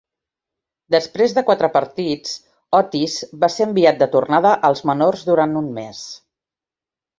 Després 0.93 1.35
de 1.37 1.43
quatre 1.49 1.69
partits, 1.75 2.31
Otis 2.79 3.19
va 3.45 3.51
ser 3.57 3.67
enviat 3.69 4.01
de 4.01 4.09
tornada 4.17 4.57
als 4.73 4.83
menors 4.93 5.25
durant 5.31 5.57
un 5.65 5.71
mes. 5.81 6.05